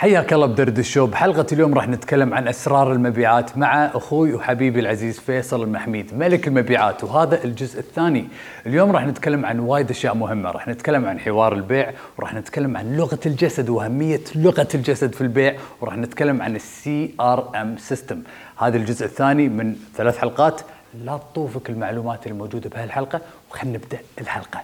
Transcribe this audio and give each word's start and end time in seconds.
حياك 0.00 0.32
الله 0.32 0.46
بدردشو 0.46 0.86
بحلقة 0.96 1.46
اليوم 1.52 1.74
راح 1.74 1.88
نتكلم 1.88 2.34
عن 2.34 2.48
أسرار 2.48 2.92
المبيعات 2.92 3.58
مع 3.58 3.84
أخوي 3.84 4.34
وحبيبي 4.34 4.80
العزيز 4.80 5.18
فيصل 5.18 5.62
المحميد 5.62 6.14
ملك 6.14 6.48
المبيعات 6.48 7.04
وهذا 7.04 7.44
الجزء 7.44 7.78
الثاني. 7.80 8.28
اليوم 8.66 8.90
راح 8.90 9.06
نتكلم 9.06 9.46
عن 9.46 9.58
وايد 9.58 9.90
أشياء 9.90 10.14
مهمة. 10.14 10.50
راح 10.50 10.68
نتكلم 10.68 11.06
عن 11.06 11.20
حوار 11.20 11.52
البيع 11.52 11.92
وراح 12.18 12.34
نتكلم 12.34 12.76
عن 12.76 12.96
لغة 12.96 13.18
الجسد 13.26 13.68
وأهمية 13.68 14.20
لغة 14.34 14.68
الجسد 14.74 15.14
في 15.14 15.20
البيع 15.20 15.56
وراح 15.80 15.96
نتكلم 15.96 16.42
عن 16.42 16.56
ال 16.56 17.14
CRM 17.20 17.76
system 17.76 18.22
هذا 18.58 18.76
الجزء 18.76 19.06
الثاني 19.06 19.48
من 19.48 19.76
ثلاث 19.96 20.18
حلقات. 20.18 20.60
لا 21.04 21.16
تطوفك 21.16 21.70
المعلومات 21.70 22.26
الموجودة 22.26 22.70
بهالحلقة 22.70 23.20
وخلنا 23.50 23.78
نبدأ 23.78 23.98
الحلقة. 24.20 24.60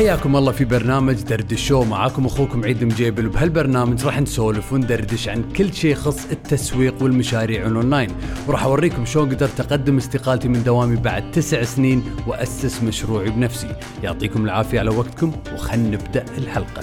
حياكم 0.00 0.36
الله 0.36 0.52
في 0.52 0.64
برنامج 0.64 1.14
دردشو. 1.14 1.84
معاكم 1.84 2.26
أخوكم 2.26 2.64
عيد 2.64 2.84
مجيبل 2.84 3.26
وبهالبرنامج 3.26 4.04
راح 4.04 4.20
نسولف 4.20 4.72
وندردش 4.72 5.28
عن 5.28 5.44
كل 5.56 5.74
شيء 5.74 5.90
يخص 5.90 6.26
التسويق 6.32 7.02
والمشاريع 7.02 7.66
الأونلاين. 7.66 8.10
وراح 8.46 8.64
أوريكم 8.64 9.04
شلون 9.04 9.28
قدرت 9.28 9.60
اقدم 9.60 9.96
استقالتي 9.96 10.48
من 10.48 10.62
دوامي 10.62 10.96
بعد 10.96 11.30
تسع 11.30 11.62
سنين 11.62 12.04
وأسس 12.26 12.82
مشروعي 12.82 13.30
بنفسي. 13.30 13.76
يعطيكم 14.02 14.44
العافية 14.44 14.80
على 14.80 14.90
وقتكم 14.90 15.32
وخلنا 15.54 15.88
نبدأ 15.88 16.24
الحلقة. 16.38 16.82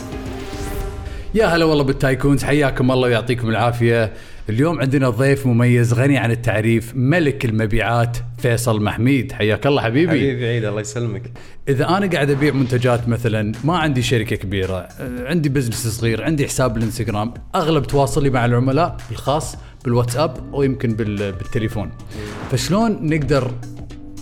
يا 1.38 1.46
هلا 1.46 1.66
والله 1.66 1.84
بال 1.84 1.97
tycoons 1.97 2.44
حياكم 2.44 2.92
الله 2.92 3.08
ويعطيكم 3.08 3.50
العافية. 3.50 4.14
اليوم 4.50 4.80
عندنا 4.80 5.10
ضيف 5.10 5.46
مميز 5.46 5.94
غني 5.94 6.18
عن 6.18 6.32
التعريف 6.32 6.92
ملك 6.96 7.46
المبيعات 7.46 8.18
فيصل 8.38 8.84
محميد. 8.84 9.32
حياك 9.32 9.68
الله 9.68 9.82
حبيبي. 9.82 10.12
حبيبي 10.12 10.46
عيد 10.48 10.66
الله 10.66 10.82
يسلمك. 10.82 11.32
إذا 11.70 11.90
أنا 11.98 12.08
قاعد 12.08 12.30
أبيع 12.30 12.54
منتجات 12.54 13.10
مثلا 13.10 13.52
ما 13.64 13.78
عندي 13.78 14.02
شركة 14.02 14.36
كبيرة 14.36 14.88
عندي 15.20 15.50
business 15.50 15.88
صغير 15.88 16.24
عندي 16.24 16.48
حساب 16.48 16.74
بالانستغرام 16.74 17.34
أغلب 17.56 17.88
تواصلي 17.88 18.30
مع 18.30 18.46
العملاء 18.46 18.98
بالخاص 19.10 19.58
بالواتساب 19.86 20.54
أو 20.54 20.64
يمكن 20.64 20.94
بال- 20.94 21.32
بالتليفون. 21.32 21.92
فشلون 22.52 22.98
نقدر 23.02 23.52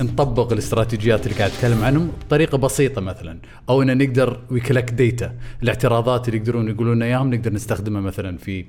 نطبق 0.02 0.52
الاستراتيجيات 0.52 1.28
اللي 1.28 1.38
قاعد 1.38 1.52
اتكلم 1.52 1.84
عنهم 1.84 2.12
بطريقة 2.26 2.58
بسيطة 2.58 3.02
مثلا 3.02 3.40
أو 3.70 3.82
ان 3.82 3.98
نقدر 3.98 4.40
we 4.52 4.60
collect 4.60 4.94
data 4.94 5.36
الاعتراضات 5.64 6.28
اللي 6.28 6.40
يقدرون 6.40 6.70
يقولون 6.70 6.96
لنا 6.96 7.06
إياهم 7.06 7.34
نقدر 7.34 7.54
نستخدمها 7.54 8.02
مثلا 8.02 8.38
في 8.38 8.66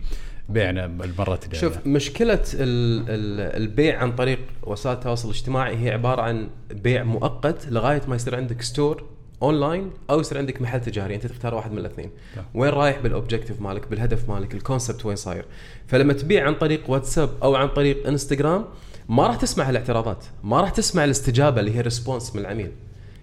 بيعنا 0.49 0.85
المرات 0.85 1.45
الجاية. 1.45 1.61
شوف 1.61 1.87
مشكلة 1.87 2.45
ال 2.55 3.01
ال 3.09 3.63
البيع 3.63 3.99
عن 4.03 4.13
طريق 4.13 4.39
وسائل 4.63 4.97
التواصل 4.97 5.29
الاجتماعي 5.29 5.77
هي 5.77 5.91
عبارة 5.91 6.23
عن 6.23 6.49
بيع 6.71 7.05
مؤقت 7.05 7.69
لغاية 7.69 8.03
ما 8.09 8.17
يصير 8.17 8.37
عندك 8.37 8.63
store 8.62 9.05
اونلاين 9.43 9.91
أو 10.11 10.21
يصير 10.21 10.39
عندك 10.39 10.63
محل 10.63 10.81
تجاري 10.81 11.15
أنت 11.15 11.27
تختار 11.27 11.55
واحد 11.55 11.73
من 11.73 11.79
الاثنين. 11.79 12.11
نعم. 12.37 12.45
وين 12.55 12.71
رايح؟ 12.71 12.99
بال 12.98 13.10
objective 13.10 13.61
مالك 13.61 13.89
بالهدف 13.89 14.31
مالك 14.31 14.55
ال 14.55 14.61
concept 14.61 15.06
وين 15.07 15.17
صاير. 15.17 15.45
فلما 15.87 16.13
تبيع 16.13 16.47
عن 16.47 16.55
طريق 16.55 16.91
واتساب 16.91 17.31
أو 17.43 17.55
عن 17.55 17.69
طريق 17.69 18.07
إنستغرام 18.07 18.65
ما 19.09 19.27
راح 19.27 19.37
تسمع 19.37 19.71
الاعتراضات 19.71 20.25
ما 20.45 20.61
راح 20.61 20.71
تسمع 20.71 21.05
الاستجابة 21.05 21.61
اللي 21.61 21.77
هي 21.77 21.81
response 21.81 22.34
من 22.35 22.41
العميل. 22.41 22.73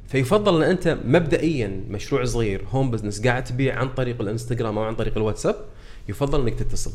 فيفضل 0.07 0.63
إن 0.63 0.69
أنت 0.69 0.97
مبدئيا 1.05 1.83
مشروع 1.89 2.25
صغير 2.25 2.65
home 2.71 2.91
business 2.91 3.27
قاعد 3.27 3.43
تبيع 3.43 3.79
عن 3.79 3.89
طريق 3.89 4.21
الإنستغرام 4.21 4.77
أو 4.77 4.83
عن 4.83 4.95
طريق 4.95 5.17
الواتساب 5.17 5.55
يفضل 6.09 6.41
إنك 6.41 6.59
تتصل. 6.59 6.91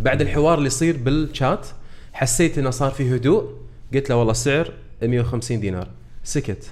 بعد 0.00 0.20
الحوار 0.20 0.58
اللي 0.58 0.66
يصير 0.66 0.96
بالشات 0.96 1.66
حسيت 2.12 2.58
إنه 2.58 2.70
صار 2.70 2.90
في 2.90 3.16
هدوء 3.16 3.52
قلت 3.94 4.10
له 4.10 4.16
والله 4.16 4.32
السعر 4.32 4.72
150 5.02 5.60
دينار. 5.60 5.88
سكت. 6.24 6.64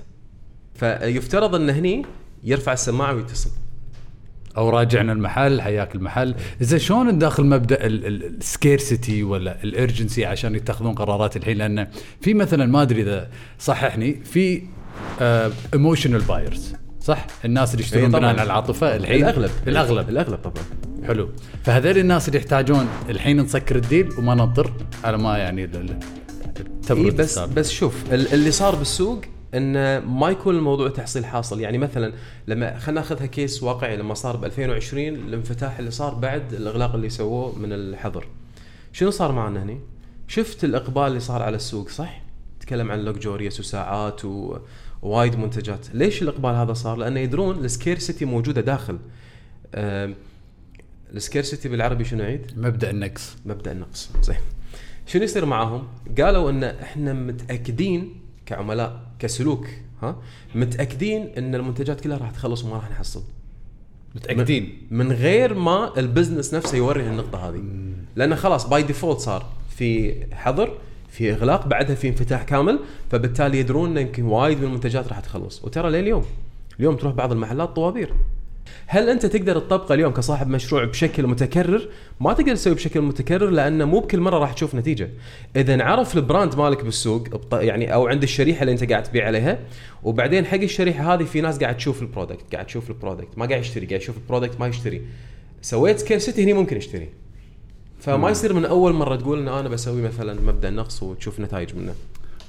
فيفترض 0.75 1.55
انه 1.55 1.73
هني 1.73 2.07
يرفع 2.45 2.73
السماعة 2.73 3.15
ويتصل. 3.15 3.51
أو 4.57 4.71
راجعنا 4.71 5.13
المحل 5.13 5.61
حياك 5.61 5.95
المحل. 5.95 6.35
إذا 6.61 6.79
شلون 6.79 7.09
نداخل 7.09 7.45
مبدأ 7.47 7.79
ال 7.81 7.97
scarcity 7.97 9.23
ولا 9.23 9.65
ال 9.65 9.72
urgency 9.72 10.25
عشان 10.25 10.55
يتخذون 10.55 10.95
قرارات 10.95 11.37
الحين؟ 11.37 11.57
لأن 11.59 11.87
في 12.21 12.35
مثلا 12.35 12.67
ما 12.67 12.83
أدري 12.83 13.03
إذا 13.03 13.29
صححني 13.59 14.21
في 14.25 14.63
emotional 15.75 16.21
buyers 16.21 16.75
صح؟ 17.01 17.27
الناس 17.45 17.75
اللي 17.75 17.85
يشترون. 17.85 18.09
بناء 18.11 18.25
على 18.25 18.43
العاطفة 18.43 18.97
الحين. 18.97 19.17
الأغلب. 19.25 19.51
الأغلب. 19.67 20.09
الأغلب 20.09 20.39
طبعا. 20.39 20.65
حلو. 21.07 21.29
فهذول 21.65 21.99
الناس 21.99 22.29
اللي 22.29 22.39
يحتاجون 22.39 22.89
الحين 23.09 23.41
نسكر 23.41 23.77
ال 23.77 23.83
deal 23.83 24.09
وما 24.19 24.35
ننطر 24.35 24.73
على 25.05 25.19
ما 25.19 25.39
يعني 25.39 25.69
إيه 26.91 27.11
بس. 27.11 27.39
بس 27.39 27.71
شوف 27.71 28.13
ال- 28.13 28.33
اللي 28.35 28.51
صار 28.51 28.75
بالسوق 28.75 29.21
انه 29.55 30.01
ما 30.01 30.31
يكون 30.31 30.57
الموضوع 30.57 30.89
تحصيل 30.89 31.25
حاصل 31.25 31.61
يعني 31.61 31.79
مثلا 31.79 32.13
لما 32.47 32.79
خلينا 32.79 33.01
نأخذها 33.01 33.27
case 33.27 33.63
واقعي 33.63 33.97
لما 33.97 34.15
صار 34.15 34.37
ب 34.37 34.45
2020 34.45 35.09
الانفتاح 35.09 35.79
اللي 35.79 35.91
صار 35.91 36.15
بعد 36.15 36.53
الإغلاق 36.53 36.95
اللي 36.95 37.09
سووه 37.09 37.59
من 37.59 37.73
الحظر 37.73 38.27
شنو 38.93 39.11
صار 39.11 39.33
معنا 39.33 39.63
هني؟ 39.63 39.81
شفت 40.29 40.65
الإقبال 40.65 41.03
اللي 41.03 41.21
صار 41.21 41.43
على 41.43 41.57
السوق 41.57 41.89
صح؟ 41.89 42.23
تكلم 42.61 42.91
عن 42.91 43.01
luxurious 43.01 43.61
وساعات 43.61 44.21
ووايد 45.03 45.37
منتجات، 45.37 45.87
ليش 45.95 46.23
الإقبال 46.23 46.51
هذا 46.55 46.73
صار؟ 46.73 46.97
لأنه 46.97 47.21
يدرون 47.21 47.65
ال 47.65 47.72
scarcity 47.72 48.25
موجودة 48.25 48.61
داخل. 48.61 48.99
ال 51.15 51.21
scarcity 51.21 51.69
بالعربي 51.69 52.05
شنو 52.05 52.25
عيد؟ 52.25 52.53
مبدأ 52.57 52.91
النقص 52.91 53.37
مبدأ 53.47 53.73
النقص 53.73 54.11
زين 54.23 54.37
شنو 55.07 55.23
يصير 55.23 55.47
معاهم؟ 55.47 55.87
قالوا 56.21 56.51
إن 56.51 56.65
إحنا 56.65 57.13
متأكدين 57.13 58.24
كعملاء 58.47 59.01
كسلوك 59.19 59.67
ها؟ 60.03 60.17
متأكدين 60.55 61.31
إن 61.39 61.55
المنتجات 61.55 62.01
كلها 62.01 62.19
راح 62.19 62.31
تخلص 62.31 62.65
وما 62.65 62.75
راح 62.75 62.91
نحصل. 62.91 63.23
متأكدين؟ 64.15 64.79
من 64.91 65.13
غير 65.13 65.55
ما 65.55 65.99
ال 65.99 66.05
business 66.05 66.55
نفسه 66.55 66.77
يوري 66.77 67.07
النقطة 67.07 67.49
هذه. 67.49 67.63
لأنه 68.17 68.37
خلاص 68.37 68.69
by 68.69 68.83
default 68.83 69.19
صار 69.19 69.47
في 69.77 70.15
حظر 70.35 70.79
في 71.09 71.33
إغلاق 71.33 71.67
بعدها 71.67 71.95
في 71.95 72.09
انفتاح 72.09 72.43
كامل 72.43 72.79
فبالتالي 73.11 73.59
يدرون 73.59 73.99
إن 73.99 74.07
يمكن 74.07 74.23
وايد 74.23 74.59
من 74.59 74.65
المنتجات 74.65 75.09
راح 75.09 75.21
تخلص. 75.21 75.65
وترى 75.65 75.91
لليوم 75.91 76.25
اليوم 76.81 76.97
تروح 76.97 77.15
بعض 77.15 77.33
المحلات 77.33 77.69
طوابير. 77.69 78.15
هل 78.87 79.09
أنت 79.09 79.27
تقدر 79.27 79.59
تطبقه 79.59 79.95
اليوم 79.95 80.13
كصاحب 80.13 80.49
مشروع 80.49 80.85
بشكل 80.85 81.27
متكرر؟ 81.27 81.89
ما 82.21 82.33
تقدر 82.33 82.55
تسوي 82.55 82.75
بشكل 82.75 83.01
متكرر 83.01 83.51
لأنه 83.51 83.85
مو 83.85 84.01
بكل 84.01 84.21
مرة 84.21 84.39
راح 84.39 84.53
تشوف 84.53 84.75
نتيجة. 84.75 85.11
إذا 85.57 85.75
انعرف 85.75 86.17
ال 86.17 86.23
brand 86.23 86.55
مالك 86.55 86.85
بالسوق 86.85 87.29
يعني 87.53 87.95
أو 87.95 88.07
عند 88.07 88.23
الشريحة 88.23 88.61
اللي 88.61 88.73
أنت 88.73 88.91
قاعد 88.91 89.03
تبيع 89.03 89.27
عليها 89.27 89.59
وبعدين 90.03 90.47
حق 90.47 90.61
الشريحة 90.61 91.15
هذه 91.15 91.25
في 91.25 91.41
ناس 91.41 91.59
قاعد 91.59 91.77
تشوف 91.77 92.03
ال 92.03 92.08
product، 92.08 92.53
قاعد 92.53 92.67
تشوف 92.67 92.91
ال 92.91 92.96
product، 92.96 93.39
ما 93.39 93.47
قاعد 93.47 93.61
يشتري، 93.61 93.87
قاعد 93.87 94.01
يشوف 94.01 94.17
ال 94.17 94.22
product 94.22 94.61
ما 94.61 94.67
يشتري. 94.67 95.03
سويت 95.63 95.99
scarcity 95.99 96.45
هني 96.45 96.53
ممكن 96.53 96.77
يشتري. 96.77 97.09
فما 98.01 98.31
يصير 98.31 98.53
من 98.53 98.65
أول 98.65 98.93
مرة 98.93 99.17
تقول 99.17 99.39
إن 99.39 99.49
أنا 99.49 99.69
بسوي 99.69 100.03
مثلا 100.03 100.41
مبدأ 100.41 100.69
النقص 100.69 101.03
وتشوف 101.03 101.41
نتائج 101.41 101.77
منه. 101.77 101.95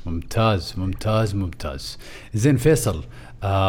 ممتاز 0.05 0.73
ممتاز 0.77 1.35
ممتاز. 1.35 1.97
زين 2.33 2.57
فيصل 2.57 3.03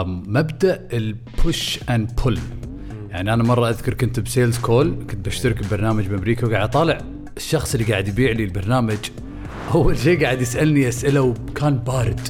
مبدأ 0.07 0.89
ال 0.93 1.10
push 1.10 1.79
and 1.91 2.21
pull 2.25 2.39
يعني 3.11 3.35
أنا 3.35 3.43
مرة 3.43 3.69
أذكر 3.69 3.95
كنت 3.95 4.21
ب 4.21 4.27
sales 4.27 4.59
call 4.59 5.07
كنت 5.11 5.27
بشترك 5.27 5.67
ببرنامج 5.67 6.07
بأمريكا 6.07 6.47
وقاعد 6.47 6.69
أطالع. 6.69 6.99
الشخص 7.37 7.75
اللي 7.75 7.93
قاعد 7.93 8.09
يبيع 8.09 8.33
لي 8.33 8.45
البرنامج 8.45 8.99
أول 9.75 9.99
شيء 9.99 10.25
قاعد 10.25 10.41
يسألني 10.41 10.89
أسئلة 10.89 11.21
وكان 11.21 11.79
بارد. 11.79 12.21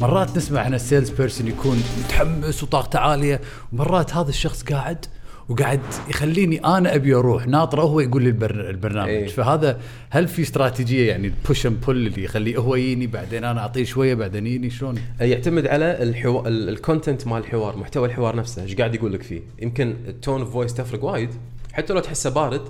مرات 0.00 0.36
نسمع 0.36 0.66
ان 0.66 0.74
ال 0.74 0.80
sales 0.80 1.10
person 1.10 1.48
يكون 1.48 1.82
متحمس 2.04 2.62
وطاقته 2.62 2.98
عالية 2.98 3.40
ومرات 3.72 4.14
هذا 4.14 4.28
الشخص 4.28 4.62
قاعد 4.62 5.06
وقاعد 5.48 5.80
يخليني 6.08 6.58
أنا 6.64 6.94
أبي 6.94 7.14
أروح. 7.14 7.46
ناطره 7.46 7.82
هو 7.82 8.00
يقول 8.00 8.22
لي 8.22 8.28
البر- 8.28 8.70
البرنامج. 8.70 9.08
إيه. 9.08 9.26
فهذا 9.26 9.80
هل 10.10 10.28
في 10.28 10.42
استراتيجية 10.42 11.08
يعني 11.08 11.26
ال 11.26 11.34
push 11.34 11.66
and 11.66 11.80
pull 11.86 11.96
اللي 12.06 12.24
يخليه 12.24 12.56
هو 12.56 12.74
يجيني 12.74 13.06
بعدين 13.06 13.44
أنا 13.44 13.60
أعطيه 13.60 13.84
شوية 13.84 14.14
بعدين 14.14 14.46
يجيني؟ 14.46 14.70
شلون؟ 14.70 14.94
يعتمد 15.20 15.66
على 15.66 16.02
الحو... 16.02 16.46
ال- 16.46 16.68
ال 16.68 16.75
content 16.75 17.26
مال 17.26 17.38
الحوار 17.38 17.76
محتوى 17.76 18.08
الحوار 18.08 18.36
نفسه. 18.36 18.62
إيش 18.62 18.74
قاعد 18.74 18.94
يقول 18.94 19.12
لك 19.12 19.22
فيه؟ 19.22 19.40
يمكن 19.62 19.94
ال 20.08 20.14
tone 20.14 20.40
of 20.40 20.52
voice 20.52 20.74
تفرق 20.74 21.04
وايد. 21.04 21.30
حتى 21.72 21.92
لو 21.92 22.00
تحسه 22.00 22.30
بارد 22.30 22.62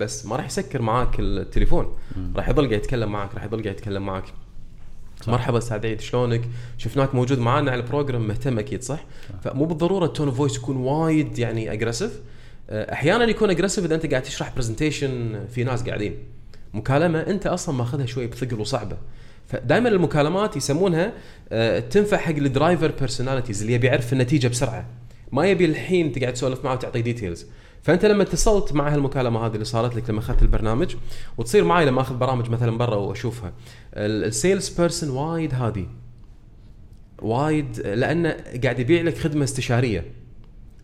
بس 0.00 0.26
ما 0.26 0.36
راح 0.36 0.46
يسكر 0.46 0.82
معاك 0.82 1.20
التليفون. 1.20 1.86
راح 2.36 2.48
يظل 2.48 2.62
قاعد 2.68 2.72
يتكلم 2.78 3.12
معك 3.12 3.34
راح 3.34 3.44
يظل 3.44 3.62
قاعد 3.62 3.74
يتكلم 3.74 4.02
معك 5.18 5.28
مرحبا 5.28 5.58
أستاذ 5.58 5.86
عيد 5.86 6.00
شلونك؟ 6.00 6.40
شفناك 6.78 7.14
موجود 7.14 7.38
معانا 7.38 7.70
على 7.70 7.80
ال 7.80 7.86
program 7.86 8.28
مهتم 8.28 8.58
أكيد 8.58 8.82
صح؟ 8.82 9.04
فمو 9.44 9.64
بالضرورة 9.64 10.04
ال 10.04 10.09
tone 10.09 10.28
of 10.28 10.36
voice 10.36 10.56
يكون 10.56 10.76
وايد 10.76 11.38
يعني 11.38 11.72
aggressive 11.72 12.20
أحيانا 12.70 13.24
يكون 13.24 13.50
aggressive 13.50 13.84
إذا 13.84 13.94
أنت 13.94 14.06
قاعد 14.06 14.22
تشرح 14.22 14.54
presentation 14.54 15.40
في 15.54 15.64
ناس 15.64 15.82
قاعدين. 15.82 16.16
مكالمة 16.74 17.20
أنت 17.20 17.46
أصلا 17.46 17.74
ماخذها 17.74 18.06
شوي 18.06 18.26
بثقل 18.26 18.60
وصعبة. 18.60 18.96
فدائما 19.48 19.88
المكالمات 19.88 20.56
يسمونها 20.56 21.12
تنفع 21.80 22.16
حق 22.16 22.34
ال 22.34 22.42
driver 22.42 22.92
personalities 23.00 23.60
اللي 23.60 23.72
يبي 23.72 23.86
يعرف 23.86 24.12
النتيجة 24.12 24.48
بسرعة. 24.48 24.86
ما 25.32 25.46
يبي 25.46 25.64
الحين 25.64 26.06
انت 26.06 26.18
قاعد 26.18 26.32
تسولف 26.32 26.64
معه 26.64 26.72
وتعطيه 26.72 27.00
details 27.00 27.46
فأنت 27.82 28.04
لما 28.04 28.22
اتصلت 28.22 28.72
مع 28.72 28.94
هالمكالمة 28.94 29.46
هذه 29.46 29.54
اللي 29.54 29.64
صارت 29.64 29.96
لك 29.96 30.10
لما 30.10 30.18
أخذت 30.18 30.42
البرنامج 30.42 30.96
وتصير 31.38 31.64
معي 31.64 31.86
لما 31.86 32.00
أخذ 32.00 32.16
برامج 32.16 32.50
مثلا 32.50 32.78
برا 32.78 32.96
وأشوفها. 32.96 33.52
ال 33.94 34.06
sales 34.06 34.68
person 34.68 35.10
وايد 35.10 35.54
هادي 35.54 35.88
وايد 37.22 37.80
لأنه 37.80 38.36
قاعد 38.62 38.78
يبيع 38.78 39.02
لك 39.02 39.18
خدمة 39.18 39.44
استشارية. 39.44 40.04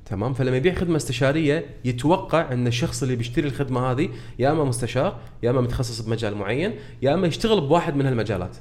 تمام؟ 0.06 0.34
فلما 0.34 0.56
يبيع 0.56 0.74
خدمة 0.74 0.96
استشارية 0.96 1.66
يتوقع 1.84 2.52
أن 2.52 2.66
الشخص 2.66 3.02
اللي 3.02 3.16
بيشتري 3.16 3.48
الخدمة 3.48 3.80
هذه 3.80 4.08
يا 4.38 4.50
إما 4.52 4.64
مستشار 4.64 5.20
يا 5.42 5.50
إما 5.50 5.60
متخصص 5.60 6.00
بمجال 6.00 6.34
معين 6.34 6.74
يا 7.02 7.14
إما 7.14 7.26
يشتغل 7.26 7.60
بواحد 7.60 7.96
من 7.96 8.06
هالمجالات. 8.06 8.56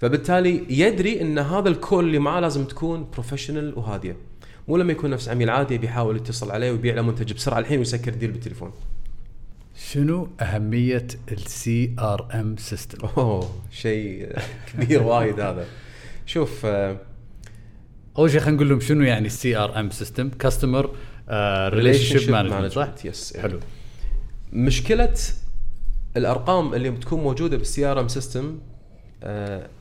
فبالتالي 0.00 0.66
يدري 0.68 1.20
أن 1.20 1.38
هذا 1.38 1.68
ال 1.68 1.75
call 1.75 2.04
اللي 2.04 2.18
معاه 2.18 2.40
لازم 2.40 2.64
تكون 2.64 3.08
professional 3.12 3.78
وهادية. 3.78 4.16
مو 4.68 4.76
لما 4.76 4.92
يكون 4.92 5.10
نفس 5.10 5.28
عميل 5.28 5.50
عادي 5.50 5.78
بيحاول 5.78 6.16
يتصل 6.16 6.50
عليه 6.50 6.70
ويبيع 6.70 6.94
له 6.94 7.02
منتج 7.02 7.32
بسرعة 7.32 7.58
الحين 7.58 7.78
ويسكر 7.78 8.14
deal 8.14 8.30
بالتليفون. 8.30 8.72
شنو 9.76 10.28
أهمية 10.40 11.06
ال 11.32 11.94
CRM 11.98 12.56
system 12.56 13.08
أوه 13.16 13.50
شيء 13.70 14.36
كبير 14.72 15.02
وايد 15.02 15.40
هذا. 15.40 15.66
شوف 16.26 16.66
آه، 16.66 16.96
أول 18.18 18.30
شيء 18.30 18.40
خلينا 18.40 18.56
نقول 18.56 18.68
لهم 18.68 18.80
شنو 18.80 19.02
يعني 19.02 19.26
ال 19.26 19.56
CRM 19.56 19.90
system 19.90 20.28
customer 20.28 20.90
relation 21.68 22.32
management 22.32 22.72
صح؟ 22.72 22.88
yes 23.04 23.36
حلو. 23.36 23.60
مشكلة 24.52 25.14
الأرقام 26.16 26.74
اللي 26.74 26.90
بتكون 26.90 27.20
موجودة 27.20 27.56
بال 27.56 27.86
CRM 27.86 28.08
system 28.08 28.58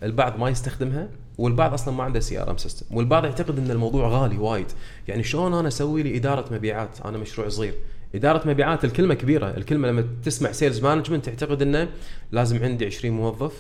البعض 0.03 0.39
ما 0.39 0.49
يستخدمها. 0.49 1.09
والبعض 1.37 1.73
أصلا 1.73 1.93
ما 1.93 2.03
عنده 2.03 2.19
CRM 2.19 2.57
system 2.57 2.85
والبعض 2.97 3.25
يعتقد 3.25 3.59
إن 3.59 3.71
الموضوع 3.71 4.07
غالي 4.07 4.37
وايد. 4.37 4.65
يعني 5.07 5.23
شلون 5.23 5.53
أنا 5.53 5.67
أسوي 5.67 6.03
لي 6.03 6.17
إدارة 6.17 6.53
مبيعات؟ 6.53 7.01
أنا 7.05 7.17
مشروع 7.17 7.49
صغير. 7.49 7.73
إدارة 8.15 8.47
مبيعات 8.47 8.85
الكلمة 8.85 9.13
كبيرة. 9.13 9.57
الكلمة 9.57 9.87
لما 9.87 10.07
تسمع 10.23 10.51
sales 10.51 10.79
management 10.79 11.25
تعتقد 11.25 11.61
إنه 11.61 11.89
لازم 12.31 12.63
عندي 12.63 12.85
20 12.85 13.13
موظف 13.13 13.53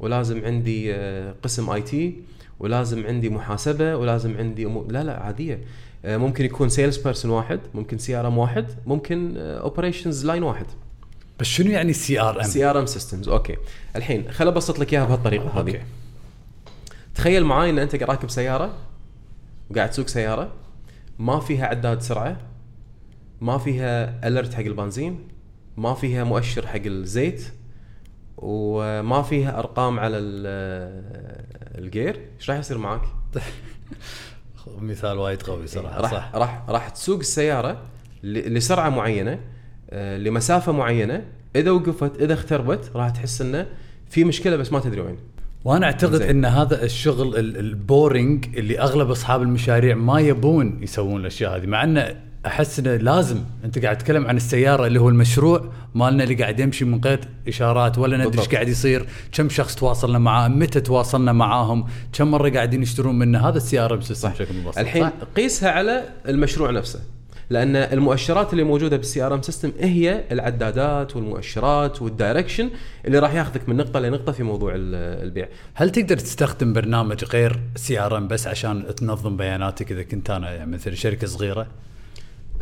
ولازم 0.00 0.44
عندي 0.44 0.94
آه، 0.94 1.34
قسم 1.42 1.70
IT 1.70 2.22
ولازم 2.60 3.06
عندي 3.06 3.28
محاسبة 3.28 3.96
ولازم 3.96 4.36
عندي 4.36 4.66
أمور 4.66 4.86
لا 4.92 5.04
لا 5.04 5.22
عادية. 5.22 5.60
آه، 6.04 6.16
ممكن 6.16 6.44
يكون 6.44 6.68
sales 6.68 6.96
person 6.96 7.30
واحد 7.30 7.60
ممكن 7.74 7.98
CRM 7.98 8.38
واحد 8.38 8.66
ممكن 8.86 9.34
operations 9.36 10.26
line 10.26 10.42
واحد. 10.42 10.66
بس 11.40 11.46
شنو 11.46 11.70
يعني 11.70 11.92
سي 11.92 12.20
ار 12.20 12.40
ام 12.40 12.42
سي 12.42 12.64
ار 12.64 12.78
ام 12.78 12.86
سيستمز 12.86 13.28
أوكي. 13.28 13.56
الحين 13.96 14.30
خل 14.30 14.48
أبسط 14.48 14.78
لك 14.78 14.92
إياها 14.92 15.04
بهالطريقة 15.04 15.60
هذه. 15.60 15.80
تخيل 17.14 17.44
معاي 17.44 17.70
إن 17.70 17.78
أنت 17.78 17.94
راكب 17.94 18.30
سيارة 18.30 18.74
وقاعد 19.70 19.90
تسوق 19.90 20.06
سيارة 20.06 20.52
ما 21.18 21.40
فيها 21.40 21.66
عداد 21.66 22.00
سرعة 22.02 22.36
ما 23.40 23.58
فيها 23.58 24.28
ال 24.28 24.33
rate 24.33 24.54
حق 24.54 24.60
البنزين 24.62 25.28
ما 25.76 25.94
فيها 25.94 26.24
مؤشر 26.24 26.66
حق 26.66 26.80
الزيت 26.86 27.44
وما 28.36 29.22
فيها 29.22 29.58
أرقام 29.58 30.00
على 30.00 30.16
ال- 30.18 31.84
ال 31.84 31.91
gear 31.91 32.20
إيش 32.40 32.50
راح 32.50 32.58
يصير 32.58 32.78
معاك؟ 32.78 33.00
مثال 34.78 35.18
وايد 35.18 35.42
قوي 35.42 35.66
صراحة 35.66 36.00
راح 36.00 36.10
صح. 36.10 36.30
راح 36.34 36.64
راح 36.68 36.88
تسوق 36.88 37.18
السيارة 37.18 37.82
لسرعة 38.24 38.88
معينة 38.88 39.40
آه، 39.90 40.16
لمسافة 40.18 40.72
معينة 40.72 41.24
إذا 41.56 41.70
وقفت 41.70 42.20
إذا 42.22 42.34
اختربت 42.34 42.90
راح 42.94 43.10
تحس 43.10 43.40
إنه 43.40 43.66
في 44.10 44.24
مشكلة 44.24 44.56
بس 44.56 44.72
ما 44.72 44.80
تدري 44.80 45.00
وين. 45.00 45.16
وأنا 45.64 45.86
أعتقد. 45.86 46.22
إن 46.22 46.44
هذا 46.44 46.84
الشغل 46.84 47.36
ال- 47.38 47.56
ال 47.56 47.71
boring 47.71 48.58
اللي 48.58 48.78
أغلب 48.80 49.10
أصحاب 49.10 49.42
المشاريع 49.42 49.94
ما 49.94 50.20
يبون 50.20 50.82
يسوون 50.82 51.20
الأشياء 51.20 51.56
هذه 51.56 51.66
مع 51.66 51.84
إنه 51.84 52.16
أحس 52.46 52.78
إنه 52.78 52.96
لازم 52.96 53.36
أنت 53.64 53.78
قاعد 53.78 53.98
تتكلم 53.98 54.26
عن 54.26 54.36
السيارة 54.36 54.86
اللي 54.86 55.00
هو 55.00 55.08
المشروع 55.08 55.72
مالنا 55.94 56.24
اللي 56.24 56.34
قاعد 56.34 56.60
يمشي 56.60 56.84
من 56.84 57.00
غير 57.04 57.20
إشارات 57.48 57.98
ولا 57.98 58.16
ندري 58.16 58.38
إيش. 58.42 58.48
قاعد 58.48 58.68
يصير 58.68 59.06
كم 59.32 59.48
شخص 59.48 59.74
تواصلنا 59.74 60.18
معاه 60.18 60.48
متى 60.48 60.80
تواصلنا 60.80 61.32
معاهم 61.32 61.84
كم 62.12 62.30
مرة 62.30 62.50
قاعدين 62.50 62.82
يشترون 62.82 63.18
منه 63.18 63.48
هذا 63.48 63.56
ال 63.56 63.78
CRM 63.78 64.00
system 64.00 64.28
بشكل 64.30 64.54
مبسط 64.64 64.78
الحين 64.78 65.02
صح؟ 65.04 65.12
قيسها 65.36 65.70
على 65.70 66.02
المشروع 66.28 66.70
نفسه 66.70 67.00
لأن 67.50 67.76
المؤشرات 67.76 68.52
اللي 68.52 68.64
موجودة 68.64 68.96
بال 68.96 69.22
CRM 69.22 69.42
system 69.42 69.72
هي 69.80 70.24
العدادات 70.32 71.16
والمؤشرات 71.16 72.02
وال 72.02 72.14
direction 72.14 72.70
اللي 73.04 73.18
راح 73.18 73.34
ياخذك 73.34 73.68
من 73.68 73.76
نقطة 73.76 74.00
لنقطة 74.00 74.32
في 74.32 74.42
موضوع 74.42 74.72
ال- 74.74 74.94
البيع. 75.24 75.48
هل 75.74 75.90
تقدر 75.90 76.16
تستخدم 76.16 76.72
برنامج 76.72 77.24
غير 77.24 77.60
CRM 77.76 78.28
بس 78.28 78.46
عشان 78.46 78.94
تنظم 78.94 79.36
بياناتك 79.36 79.92
إذا 79.92 80.02
كنت 80.02 80.30
أنا 80.30 80.50
يعني 80.54 80.70
مثل 80.70 80.96
شركة 80.96 81.26
صغيرة؟ 81.26 81.66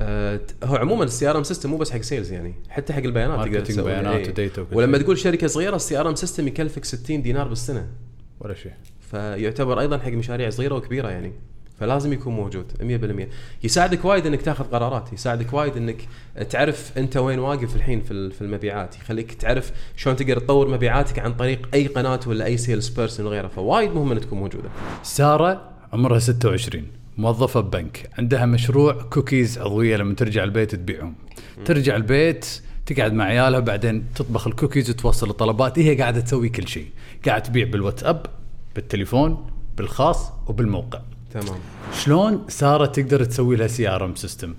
آه، 0.01 0.41
هو 0.65 0.77
عموما 0.77 1.05
ال 1.05 1.31
CRM 1.31 1.43
system 1.43 1.71
مو 1.71 1.77
بس 1.77 1.91
حق 1.91 2.01
sales 2.01 2.33
يعني 2.33 2.55
حتى 2.69 2.93
حق 2.93 3.03
البيانات 3.03 3.47
تقدر 3.49 3.61
تسوي. 3.61 3.85
بيانات 3.85 4.15
إيه. 4.21 4.29
و 4.29 4.36
data 4.36 4.67
ولما. 4.73 4.99
تقول 4.99 5.19
شركة 5.19 5.47
صغيرة 5.47 5.77
ال 5.77 6.01
CRM 6.01 6.15
system 6.15 6.49
يكلفك 6.49 6.85
60 6.85 7.23
دينار 7.23 7.49
بالسنة. 7.49 7.87
ولا 8.41 8.55
شيء. 8.55 8.73
فيعتبر 9.11 9.81
أيضا 9.81 9.99
حق 9.99 10.09
مشاريع 10.11 10.51
صغيرة 10.51 10.75
وكبيرة 10.75 11.09
يعني. 11.09 11.33
فلازم 11.83 12.13
يكون 12.13 12.35
موجود 12.35 12.73
100% 13.63 13.65
يساعدك 13.65 14.05
وايد 14.05 14.27
إنك 14.27 14.43
تاخذ 14.43 14.65
قرارات 14.65 15.13
يساعدك 15.13 15.53
وايد 15.53 15.77
إنك 15.77 16.09
تعرف 16.51 16.99
أنت 16.99 17.17
وين 17.17 17.39
واقف 17.39 17.77
الحين 17.77 18.01
في 18.01 18.11
ال- 18.11 18.33
في 18.33 18.43
المبيعات. 18.43 18.97
يخليك 18.97 19.33
تعرف 19.35 19.73
شلون 19.97 20.17
تقدر 20.17 20.39
تطور 20.39 20.69
مبيعاتك 20.69 21.19
عن 21.19 21.35
طريق 21.35 21.69
أي 21.75 21.87
قناة 21.87 22.21
ولا 22.27 22.45
أي 22.45 22.57
sales 22.57 22.89
person 22.89 23.27
وغيره 23.27 23.49
فوايد 23.49 23.91
مهم 23.91 24.11
إنها 24.13 24.23
تكون 24.23 24.39
موجودة. 24.39 24.69
سارة 25.03 25.71
عمرها 25.93 26.19
26 26.19 26.87
موظفة 27.19 27.61
ببنك 27.61 28.11
عندها 28.19 28.47
مشروع 28.47 28.93
كوكيز 28.93 29.59
عضوية 29.59 29.97
لما 29.97 30.15
ترجع 30.15 30.45
البيت 30.45 30.75
تبيعهم. 30.75 31.15
ترجع 31.65 31.97
البيت 31.97 32.61
تقعد 32.87 33.13
مع 33.13 33.25
عيالها 33.25 33.61
بعدين 33.61 34.05
تطبخ 34.15 34.47
الكوكيز 34.47 34.91
وتوصل 34.91 35.31
الطلبات. 35.31 35.79
هي 35.79 35.95
قاعدة 35.95 36.21
تسوي 36.21 36.49
كل 36.49 36.69
شيء. 36.69 36.87
قاعدة 37.27 37.45
تبيع 37.45 37.67
بالواتساب 37.67 38.27
بالتليفون 38.75 39.47
بالخاص 39.77 40.33
وبالموقع. 40.47 41.01
تمام. 41.33 41.59
شلون 41.95 42.45
سارة 42.49 42.87
تقدر 42.87 43.25
تسوي 43.25 43.57
لها 43.57 43.67
CRM 43.67 44.15
system 44.15 44.55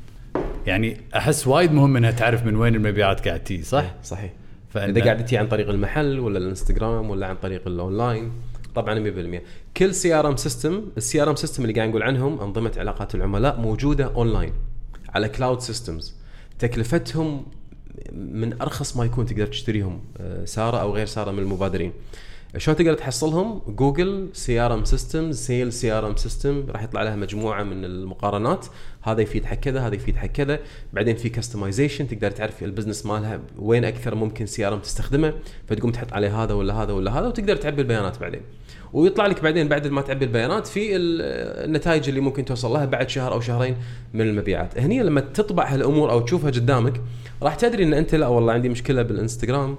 يعني 0.68 0.98
أحس 1.16 1.48
وايد 1.48 1.72
مهم 1.72 1.98
إنها 1.98 2.12
تعرف 2.12 2.46
من 2.46 2.56
وين 2.56 2.76
المبيعات 2.76 3.28
قاعد 3.28 3.44
تيجي 3.44 3.64
صح؟ 3.64 3.96
صحيح. 4.04 4.32
فإن- 4.74 4.78
إذا 4.78 5.04
قاعد 5.04 5.26
تجي 5.26 5.38
عن 5.38 5.48
طريق 5.48 5.70
المحل 5.70 6.20
ولا 6.20 6.38
الانستغرام 6.38 7.10
ولا 7.10 7.28
عن 7.28 7.36
طريق 7.36 7.68
الأونلاين 7.68 8.32
طبعا 8.76 9.00
100% 9.00 9.42
كل 9.78 9.96
CRM 9.96 10.36
system 10.36 10.84
ال 10.98 11.22
CRM 11.22 11.36
system 11.36 11.64
اللي 11.64 11.74
قاعد 11.74 11.90
نقول 11.90 12.04
عنهم 12.04 12.40
أنظمة 12.40 12.72
علاقات 12.78 13.16
العملاء 13.16 13.60
موجودة 13.60 14.06
اونلاين 14.06 14.54
على 15.10 15.30
cloud 15.30 15.60
systems 15.60 16.14
تكلفتهم 16.60 17.46
من 18.12 18.62
أرخص 18.62 18.98
ما 18.98 19.06
يكون 19.06 19.26
تقدر 19.26 19.48
تشتريهم 19.48 20.02
آه، 20.18 20.46
سارة 20.46 20.78
أو 20.78 20.94
غير 20.96 21.06
سارة 21.06 21.32
من 21.32 21.40
المبادرين. 21.40 21.92
شلون 22.58 22.78
تقدر 22.78 22.94
تحصلهم؟ 22.94 23.62
جوجل 23.68 24.30
سي 24.34 24.60
ار 24.60 24.74
ام 24.74 24.86
سيستم 24.86 25.32
سيل 25.32 25.74
سي 25.74 25.92
ار 25.92 26.08
ام 26.08 26.16
سيستم. 26.16 26.66
راح 26.70 26.84
يطلع 26.84 27.04
لها 27.04 27.16
مجموعة 27.16 27.64
من 27.64 27.86
المقارنات. 27.86 28.66
هذا 29.02 29.22
يفيد 29.22 29.46
حق 29.46 29.56
كذا 29.56 29.80
هذا 29.80 29.96
يفيد 29.96 30.16
حق 30.16 30.28
كذا. 30.28 30.60
بعدين 30.94 31.16
في 31.16 31.30
customization 31.30 32.08
تقدر 32.08 32.32
تعرف 32.32 32.64
ال 32.64 32.69
business 32.69 33.06
مالها 33.06 33.40
وين 33.58 33.86
أكثر 33.86 34.16
ممكن 34.16 34.46
CRM 34.46 34.80
تستخدمه 34.80 35.34
فتقوم 35.68 35.92
تحط 35.92 36.14
عليه 36.14 36.44
هذا 36.44 36.54
ولا 36.54 36.74
هذا 36.74 36.94
ولا 36.94 37.20
هذا 37.20 37.28
وتقدر 37.28 37.56
تعبي 37.56 37.82
البيانات 37.82 38.20
بعدين. 38.20 38.42
ويطلع 38.94 39.28
لك 39.28 39.44
بعدين 39.44 39.68
بعد 39.68 39.88
ما 39.88 40.02
تعبي 40.02 40.26
البيانات 40.26 40.68
في 40.68 40.96
ال- 40.96 41.22
النتائج 41.66 42.10
اللي 42.10 42.20
ممكن 42.20 42.46
توصل 42.46 42.72
لها 42.72 42.86
بعد 42.86 43.10
شهر 43.10 43.34
أو 43.34 43.40
شهرين 43.40 43.76
من 44.14 44.22
المبيعات. 44.22 44.78
هني 44.78 45.04
لما 45.04 45.22
تطبع 45.22 45.74
هالأمور 45.74 46.12
أو 46.12 46.20
تشوفها 46.20 46.52
قدامك 46.52 47.02
راح 47.44 47.56
تدري 47.56 47.84
إن 47.84 47.94
أنت 47.94 48.16
لا 48.16 48.28
والله 48.28 48.54
عندي 48.54 48.70
مشكلة 48.70 49.02
بالإنستغرام. 49.02 49.76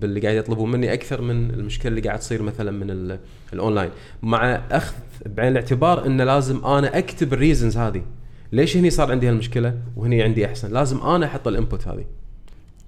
باللي 0.00 0.20
قاعد 0.20 0.36
يطلبون 0.36 0.70
مني 0.70 0.92
أكثر 0.92 1.20
من 1.22 1.50
المشكلة 1.50 1.90
اللي 1.90 2.00
قاعد 2.00 2.18
تصير 2.18 2.42
مثلا 2.42 2.70
من 2.70 2.90
ال- 2.90 3.18
الأونلاين. 3.52 3.90
مع 4.22 4.54
أخذ 4.70 4.94
بعين 5.26 5.52
الاعتبار 5.52 6.06
إن 6.06 6.20
لازم 6.20 6.64
أنا 6.64 6.98
أكتب 6.98 7.32
ال 7.32 7.38
reasons 7.38 7.76
هذه. 7.76 8.02
ليش 8.52 8.76
هني 8.76 8.90
صار 8.90 9.10
عندي 9.10 9.28
هالمشكلة؟ 9.28 9.78
وهني 9.96 10.22
عندي 10.22 10.46
أحسن. 10.46 10.72
لازم 10.72 11.00
أنا 11.02 11.26
أحط 11.26 11.48
ال 11.48 11.55
input 11.55 11.88
هذه. 11.88 12.04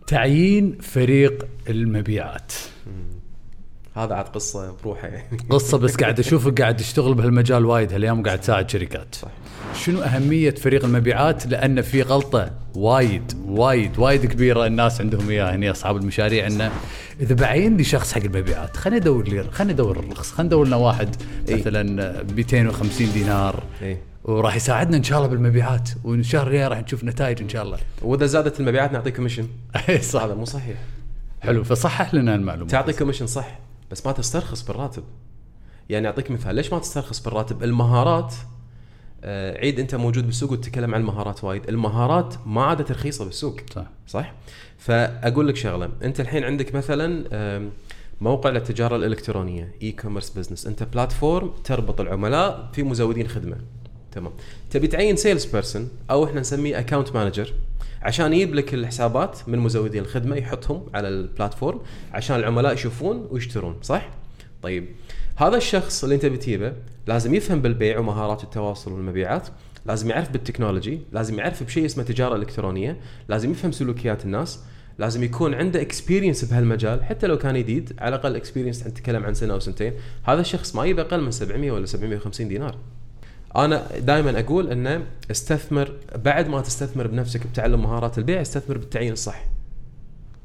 تعيين 0.07 0.79
فريق 0.81 1.47
المبيعات. 1.69 2.53
هذا 3.95 4.15
عاد 4.15 4.25
قصة 4.25 4.77
بروحها 4.83 5.09
يعني. 5.11 5.39
قصة 5.51 5.79
بس 5.79 5.97
قاعد 5.97 6.19
اشوفك 6.19 6.61
قاعد 6.61 6.77
تشتغل 6.77 7.15
بهالمجال 7.15 7.65
وايد 7.67 7.93
هالأيام 7.93 8.21
وقاعد 8.21 8.41
تساعد 8.41 8.71
شركات. 8.71 9.15
صح. 9.15 9.29
شنو 9.75 10.01
أهمية 10.03 10.51
فريق 10.51 10.85
المبيعات؟ 10.85 11.47
لأن 11.47 11.83
في 11.83 12.03
غلطة 12.03 12.51
وايد 12.75 13.33
وايد 13.47 13.99
وايد 13.99 14.27
كبيرة 14.27 14.67
الناس 14.67 15.01
عندهم 15.01 15.31
إياها 15.31 15.55
هني 15.55 15.71
أصحاب 15.71 15.97
المشاريع 15.97 16.47
إنه 16.47 16.71
إذا 17.21 17.35
بعين 17.35 17.77
لي 17.77 17.85
شخص 17.85 18.13
حق 18.13 18.23
المبيعات 18.23 18.77
خليني 18.77 19.01
أدور 19.01 19.29
لي 19.29 19.45
خليني 19.45 19.73
أدور 19.73 19.99
الرخص 19.99 20.33
خلينا 20.33 20.47
ندور 20.47 20.67
لنا 20.67 20.77
واحد 20.77 21.17
إي. 21.49 21.55
مثلا 21.55 22.23
250 22.37 23.13
دينار. 23.13 23.63
إيه 23.83 23.99
وراح 24.25 24.57
يساعدنا 24.57 24.97
إن 24.97 25.03
شاء 25.03 25.19
الله 25.19 25.29
بالمبيعات 25.31 25.91
والشهر 26.05 26.47
الجاي 26.47 26.67
راح 26.67 26.79
نشوف 26.79 27.05
نتائج 27.05 27.43
إن 27.43 27.49
شاء 27.49 27.63
الله. 27.63 27.79
وإذا 28.03 28.27
زادت 28.27 28.61
المبيعات 28.61 28.93
نعطيك 28.93 29.17
commission 29.17 29.49
صح. 30.01 30.23
هذا 30.23 30.35
مو 30.35 30.45
صحيح. 30.45 30.77
حلو 31.41 31.65
فصحح 31.65 32.15
لنا 32.15 32.35
المعلومه 32.35 32.71
تعطي 32.71 32.93
commission 32.93 33.27
صح. 33.27 33.59
بس 33.91 34.07
ما 34.07 34.13
تسترخص 34.13 34.63
بالراتب. 34.63 35.03
يعني 35.89 36.07
أعطيك 36.07 36.31
مثال 36.31 36.55
ليش 36.55 36.73
ما 36.73 36.79
تسترخص 36.79 37.21
بالراتب؟ 37.21 37.63
المهارات 37.63 38.35
آه 39.25 39.59
عيد 39.59 39.81
أنت 39.81 39.95
موجود 39.95 40.27
بالسوق 40.27 40.53
وتتكلم 40.53 40.95
عن 40.95 41.01
المهارات 41.01 41.45
وايد. 41.45 41.69
المهارات 41.69 42.35
ما 42.47 42.63
عادت 42.63 42.93
رخيصة 42.93 43.25
بالسوق. 43.25 43.57
صح. 43.75 43.87
صح؟ 44.07 44.35
فأقول 44.79 45.49
لك 45.49 45.57
شغلة 45.57 45.89
أنت 46.03 46.21
الحين 46.21 46.45
عندك 46.45 46.75
مثلا 46.75 47.71
موقع 48.21 48.51
للتجارة 48.51 48.97
الإلكترونية 48.97 49.75
e-commerce 49.83 50.31
business 50.31 50.67
أنت 50.67 50.83
platform 50.83 51.53
تربط 51.65 52.01
العملاء 52.01 52.71
في 52.73 52.83
مزودين 52.83 53.29
خدمة. 53.29 53.57
تمام. 54.13 54.33
تبي 54.71 54.87
تعين 54.87 55.17
sales 55.17 55.45
person 55.45 55.89
أو 56.11 56.25
إحنا 56.25 56.41
نسميه 56.41 56.79
account 56.79 57.15
manager 57.15 57.55
عشان 58.03 58.33
يجيب 58.33 58.55
لك 58.55 58.75
الحسابات 58.75 59.39
من 59.47 59.59
مزودين 59.59 60.03
الخدمة 60.03 60.37
يحطهم 60.37 60.87
على 60.95 61.09
ال 61.09 61.17
platform 61.17 61.81
عشان 62.13 62.37
العملاء 62.37 62.73
يشوفون 62.75 63.29
ويشترون 63.31 63.77
صح؟ 63.83 64.11
طيب 64.63 64.89
هذا 65.37 65.57
الشخص 65.57 66.03
اللي 66.03 66.15
انت 66.15 66.27
بتجيبه 66.27 66.73
لازم 67.07 67.35
يفهم 67.35 67.63
بالبيع 67.63 67.99
ومهارات 67.99 68.45
التواصل 68.45 68.93
والمبيعات 68.93 69.49
لازم 69.87 70.11
يعرف 70.11 70.31
بال 70.31 70.42
technology 70.42 71.01
لازم 71.13 71.39
يعرف 71.39 71.63
بشيء 71.63 71.85
اسمه 71.85 72.05
تجارة 72.05 72.37
إلكترونية 72.37 72.97
لازم 73.29 73.51
يفهم 73.51 73.73
سلوكيات 73.73 74.25
الناس 74.25 74.61
لازم 74.99 75.25
يكون 75.25 75.55
عنده 75.55 75.81
experience 75.81 76.45
بهالمجال 76.45 77.05
حتى 77.05 77.27
لو 77.27 77.39
كان 77.39 77.59
جديد 77.59 77.93
على 77.99 78.09
الأقل 78.17 78.37
experience 78.37 78.87
نتكلم 78.87 79.25
عن 79.25 79.35
سنة 79.35 79.55
أو 79.55 79.61
سنتين 79.61 79.93
هذا 80.25 80.41
الشخص 80.41 80.75
ما 80.75 80.85
يبقى 80.85 81.05
أقل 81.05 81.21
من 81.21 81.31
700 81.31 81.71
ولا 81.71 81.87
750 81.87 82.49
دينار 82.49 82.77
أنا 83.57 83.99
دائما 83.99 84.41
أقول 84.41 84.71
إنه 84.71 85.07
استثمر 85.31 85.93
بعد 86.25 86.49
ما 86.49 86.61
تستثمر 86.61 87.07
بنفسك 87.07 87.47
بتعلم 87.47 87.83
مهارات 87.83 88.19
البيع 88.19 88.41
استثمر 88.41 88.79
بالتعيين 88.79 89.13
الصح 89.13 89.45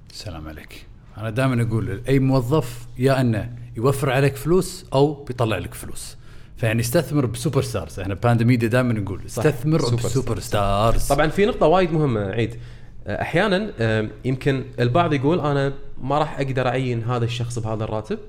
السلام 0.09 0.47
عليك. 0.47 0.85
أنا 1.17 1.29
دائما 1.29 1.61
أقول 1.61 2.01
أي 2.07 2.19
موظف 2.19 2.87
يا 2.97 3.21
إنه 3.21 3.55
يوفر 3.77 4.09
عليك 4.09 4.35
فلوس 4.35 4.85
أو 4.93 5.23
بيطلع 5.23 5.57
لك 5.57 5.73
فلوس. 5.73 6.17
فيعني 6.57 6.81
استثمر 6.81 7.25
ب 7.25 7.61
superstars 7.61 7.99
إحنا 7.99 8.13
باندميديا 8.13 8.67
دائما 8.67 8.93
نقول 8.93 9.21
استثمر 9.25 9.79
super 9.79 9.95
ب 9.95 10.39
superstars 10.39 11.07
طبعا 11.07 11.27
في 11.27 11.45
نقطة 11.45 11.65
وايد 11.65 11.91
مهمة 11.91 12.21
عيد. 12.21 12.59
أحيانا 13.07 13.71
آه، 13.79 14.09
يمكن 14.25 14.65
البعض 14.79 15.13
يقول 15.13 15.39
أنا 15.39 15.73
ما 16.01 16.17
راح 16.17 16.39
أقدر 16.39 16.67
أعين 16.67 17.03
هذا 17.03 17.25
الشخص 17.25 17.59
بهذا 17.59 17.83
الراتب. 17.83 18.19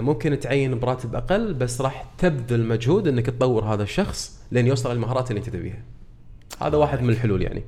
ممكن 0.00 0.40
تعين 0.40 0.78
براتب 0.78 1.14
أقل 1.14 1.54
بس 1.54 1.80
راح 1.80 2.04
تبذل 2.18 2.64
مجهود 2.64 3.08
إنك 3.08 3.26
تطور 3.26 3.64
هذا 3.64 3.82
الشخص 3.82 4.40
لين 4.52 4.66
يوصل 4.66 4.92
المهارات 4.92 5.30
اللي 5.30 5.38
أنت 5.38 5.48
تبيها. 5.48 5.82
هذا 6.60 6.76
واحد 6.76 7.02
من 7.02 7.10
الحلول 7.10 7.42
يعني. 7.42 7.64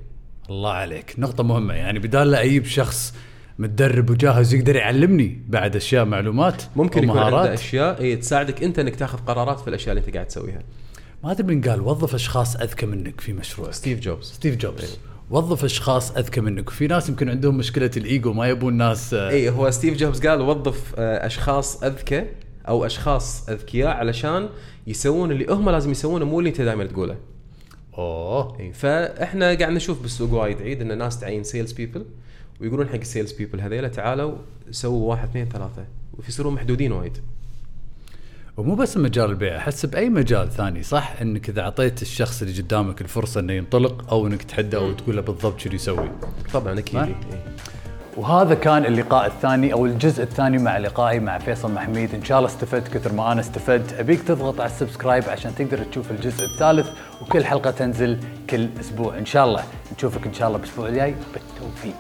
الله 0.50 0.72
عليك. 0.72 1.14
نقطة 1.18 1.44
مهمة. 1.44 1.74
يعني 1.74 1.98
بدال 1.98 2.30
لا 2.30 2.42
أجيب 2.42 2.64
شخص 2.64 3.14
متدرب 3.58 4.10
وجاهز 4.10 4.54
يقدر 4.54 4.76
يعلمني 4.76 5.42
بعد 5.48 5.76
أشياء 5.76 6.04
معلومات 6.04 6.62
ممكن 6.76 7.04
يكون 7.04 7.16
ومهارات. 7.16 7.40
عنده 7.40 7.54
أشياء 7.54 8.02
هي 8.02 8.16
تساعدك 8.16 8.62
أنت 8.62 8.78
إنك 8.78 8.96
تاخذ 8.96 9.18
قرارات 9.18 9.60
في 9.60 9.68
الأشياء 9.68 9.96
اللي 9.96 10.06
أنت 10.06 10.14
قاعد 10.14 10.26
تسويها. 10.26 10.62
ما 11.24 11.30
أدري 11.30 11.54
من 11.54 11.62
قال 11.62 11.80
وظف 11.80 12.14
أشخاص 12.14 12.56
أذكى 12.56 12.86
منك 12.86 13.20
في 13.20 13.32
مشروعك. 13.32 13.72
ستيف 13.72 14.00
جوبز. 14.00 14.24
ستيف 14.24 14.56
جوبز. 14.56 14.98
وظف 15.30 15.64
أشخاص 15.64 16.16
أذكى 16.16 16.40
منك. 16.40 16.68
وفي 16.68 16.86
ناس 16.86 17.08
يمكن 17.08 17.28
عندهم 17.28 17.56
مشكلة 17.56 17.90
الإيجو 17.96 18.32
ما 18.32 18.48
يبون 18.48 18.74
ناس 18.74 19.14
آه، 19.14 19.30
اي 19.30 19.50
هو 19.50 19.70
ستيف 19.70 19.96
جوبز 19.96 20.26
قال 20.26 20.40
وظف 20.40 20.94
آه، 20.98 21.26
أشخاص 21.26 21.82
أذكى 21.82 22.26
أو 22.68 22.86
أشخاص 22.86 23.48
أذكياء 23.48 23.96
علشان 23.96 24.48
يسوون 24.86 25.32
اللي 25.32 25.46
هم 25.48 25.70
لازم 25.70 25.90
يسوونه 25.90 26.24
مو 26.24 26.38
اللي 26.38 26.50
أنت 26.50 26.60
دائما 26.60 26.84
تقوله. 26.84 27.16
أوه. 27.98 28.60
اي 28.60 28.72
فإحنا 28.72 29.46
قاعد 29.54 29.72
نشوف 29.72 30.02
بالسوق 30.02 30.32
وايد 30.32 30.62
عيد 30.62 30.80
إن 30.80 30.90
الناس 30.90 31.20
تعين 31.20 31.44
sales 31.44 31.72
people 31.72 32.04
ويقولون 32.60 32.88
حق 32.88 32.94
ال 32.94 33.01
sales 33.01 33.32
people 33.32 33.60
هذيلا 33.60 33.88
تعالوا 33.88 34.34
سووا 34.70 35.10
واحد 35.10 35.28
اثنين 35.28 35.48
ثلاثة 35.48 35.86
ويصيرون 36.18 36.54
محدودين 36.54 36.92
وايد. 36.92 37.18
ومو 38.56 38.75
بس 38.75 38.96
مجال 38.96 39.30
البيع 39.30 39.56
أحس 39.56 39.87
بأي 39.87 40.08
مجال 40.08 40.50
ثاني. 40.50 40.82
صح 40.82 41.14
إنك 41.23 41.49
إذا 41.49 41.61
أعطيت 41.61 42.02
الشخص 42.02 42.42
اللي 42.42 42.62
قدامك 42.62 43.00
الفرصة 43.00 43.40
إنه 43.40 43.52
ينطلق 43.52 44.12
أو 44.12 44.26
إنك 44.26 44.42
تحده 44.42 44.78
أو 44.78 44.92
تقول 44.92 45.16
له 45.16 45.23
بالضبط 45.23 45.61
شو 45.61 45.68
يسوي. 45.68 46.11
طبعا 46.52 46.78
أكيد. 46.78 46.94
ما؟ 46.94 47.04
إي. 47.04 47.14
وهذا 48.16 48.54
كان 48.54 48.84
اللقاء 48.84 49.26
الثاني 49.26 49.73
أو 49.73 49.87
الجزء 49.87 50.23
الثاني 50.23 50.58
مع 50.58 50.78
لقائي 50.78 51.20
مع 51.20 51.38
فيصل 51.38 51.73
محميد. 51.73 52.14
إن 52.14 52.25
شاء 52.25 52.38
الله 52.38 52.50
استفدت 52.50 52.88
كثر 52.88 53.12
ما 53.12 53.32
أنا 53.32 53.40
استفدت. 53.40 53.92
أبيك 53.92 54.23
تضغط 54.23 54.61
على 54.61 54.70
ال 54.70 54.76
subscribe 54.76 55.24
عشان 55.25 55.54
تقدر 55.54 55.84
تشوف 55.84 56.11
الجزء 56.11 56.44
الثالث 56.44 56.88
وكل 57.23 57.44
حلقة 57.44 57.70
تنزل 57.70 58.18
كل 58.50 58.68
أسبوع. 58.80 59.18
إن 59.18 59.26
شاء 59.26 59.44
الله 59.44 59.64
نشوفك 59.96 60.26
إن 60.26 60.34
شاء 60.34 60.49
الله 60.49 60.58
الأسبوع 60.58 60.88
الجاي. 60.88 61.14
بالتوفيق. 61.34 61.96